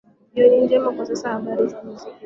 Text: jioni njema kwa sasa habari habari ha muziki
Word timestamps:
jioni 0.33 0.61
njema 0.65 0.91
kwa 0.95 1.05
sasa 1.05 1.29
habari 1.29 1.55
habari 1.63 1.73
ha 1.75 1.83
muziki 1.83 2.19